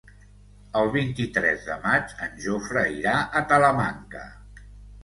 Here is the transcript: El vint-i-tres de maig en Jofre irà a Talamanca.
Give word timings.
El 0.79 0.89
vint-i-tres 0.95 1.67
de 1.67 1.77
maig 1.85 2.17
en 2.29 2.35
Jofre 2.47 2.87
irà 2.97 3.13
a 3.43 3.47
Talamanca. 3.55 4.27